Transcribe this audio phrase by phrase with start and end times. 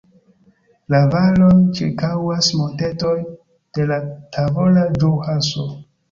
[0.93, 3.11] La valon ĉirkaŭas montetoj
[3.79, 3.99] de la
[4.39, 5.67] Tavola Ĵuraso.